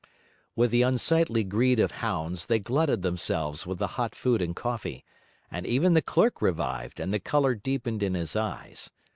With 0.55 0.71
the 0.71 0.81
unsightly 0.81 1.43
greed 1.43 1.79
of 1.79 1.91
hounds 1.91 2.47
they 2.47 2.57
glutted 2.57 3.03
themselves 3.03 3.67
with 3.67 3.77
the 3.77 3.85
hot 4.01 4.15
food 4.15 4.41
and 4.41 4.55
coffee; 4.55 5.05
and 5.51 5.63
even 5.67 5.93
the 5.93 6.01
clerk 6.01 6.41
revived 6.41 6.99
and 6.99 7.13
the 7.13 7.19
colour 7.19 7.53
deepened 7.53 8.01
in 8.01 8.15
his 8.15 8.35
eyes. 8.35 8.89